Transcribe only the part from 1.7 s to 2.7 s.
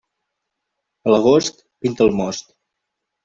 pinta el most.